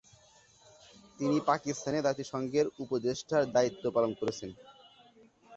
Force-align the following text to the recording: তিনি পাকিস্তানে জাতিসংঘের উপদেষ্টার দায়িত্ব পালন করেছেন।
তিনি 1.19 1.37
পাকিস্তানে 1.49 1.99
জাতিসংঘের 2.07 2.65
উপদেষ্টার 2.83 3.41
দায়িত্ব 3.55 3.83
পালন 3.95 4.11
করেছেন। 4.19 4.49